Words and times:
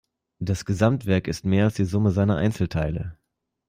Das 0.39 0.65
Gesamtwerk 0.65 1.27
ist 1.27 1.45
mehr 1.45 1.65
als 1.65 1.75
die 1.75 1.85
Summe 1.85 2.09
seiner 2.09 2.37
Einzelteile. 2.37 3.19